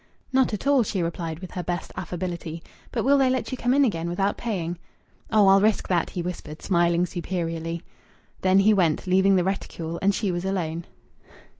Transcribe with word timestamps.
"Not 0.33 0.51
at 0.51 0.65
all!" 0.65 0.81
she 0.81 1.03
replied, 1.03 1.37
with 1.41 1.51
her 1.51 1.61
best 1.61 1.91
affability. 1.95 2.63
"But 2.91 3.03
will 3.05 3.19
they 3.19 3.29
let 3.29 3.51
you 3.51 3.55
come 3.59 3.71
in 3.71 3.85
again 3.85 4.09
without 4.09 4.35
paying?" 4.35 4.79
"Oh, 5.31 5.45
I'll 5.45 5.61
risk 5.61 5.87
that," 5.89 6.09
he 6.09 6.23
whispered, 6.23 6.63
smiling 6.63 7.05
superiorly. 7.05 7.83
Then 8.41 8.57
he 8.61 8.73
went, 8.73 9.05
leaving 9.05 9.35
the 9.35 9.43
reticule, 9.43 9.99
and 10.01 10.15
she 10.15 10.31
was 10.31 10.43
alone. 10.43 10.85